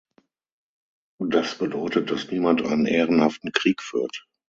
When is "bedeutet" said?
1.59-2.09